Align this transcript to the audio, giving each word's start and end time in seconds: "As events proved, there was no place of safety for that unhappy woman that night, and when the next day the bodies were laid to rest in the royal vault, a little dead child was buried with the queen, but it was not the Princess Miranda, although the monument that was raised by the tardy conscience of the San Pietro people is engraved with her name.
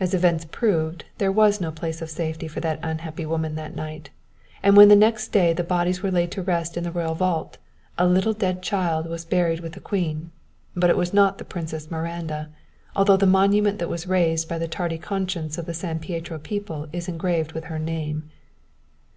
"As 0.00 0.12
events 0.12 0.44
proved, 0.44 1.04
there 1.18 1.30
was 1.30 1.60
no 1.60 1.70
place 1.70 2.02
of 2.02 2.10
safety 2.10 2.48
for 2.48 2.58
that 2.58 2.80
unhappy 2.82 3.24
woman 3.24 3.54
that 3.54 3.76
night, 3.76 4.10
and 4.60 4.76
when 4.76 4.88
the 4.88 4.96
next 4.96 5.28
day 5.28 5.52
the 5.52 5.62
bodies 5.62 6.02
were 6.02 6.10
laid 6.10 6.32
to 6.32 6.42
rest 6.42 6.76
in 6.76 6.82
the 6.82 6.90
royal 6.90 7.14
vault, 7.14 7.56
a 7.96 8.08
little 8.08 8.32
dead 8.32 8.60
child 8.60 9.06
was 9.08 9.24
buried 9.24 9.60
with 9.60 9.74
the 9.74 9.78
queen, 9.80 10.32
but 10.74 10.90
it 10.90 10.96
was 10.96 11.14
not 11.14 11.38
the 11.38 11.44
Princess 11.44 11.92
Miranda, 11.92 12.48
although 12.96 13.16
the 13.16 13.24
monument 13.24 13.78
that 13.78 13.88
was 13.88 14.08
raised 14.08 14.48
by 14.48 14.58
the 14.58 14.66
tardy 14.66 14.98
conscience 14.98 15.56
of 15.58 15.66
the 15.66 15.74
San 15.74 16.00
Pietro 16.00 16.40
people 16.40 16.88
is 16.92 17.06
engraved 17.06 17.52
with 17.52 17.66
her 17.66 17.78
name. 17.78 18.28